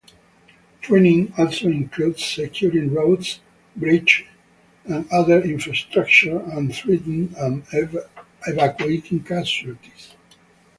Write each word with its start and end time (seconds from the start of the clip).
Training 0.81 1.31
also 1.37 1.67
included 1.67 2.19
securing 2.19 2.91
roads, 2.91 3.39
bridges, 3.75 4.25
and 4.85 5.07
other 5.11 5.39
infrastructure 5.43 6.39
and 6.39 6.73
treating 6.73 7.31
and 7.37 7.63
evacuating 8.47 9.21
casualties. 9.21 10.15